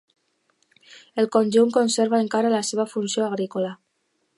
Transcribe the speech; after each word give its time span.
El 1.23 1.29
conjunt 1.37 1.75
conserva 1.77 2.23
encara 2.27 2.55
la 2.57 2.67
seva 2.73 2.91
funció 2.97 3.31
agrícola. 3.31 3.75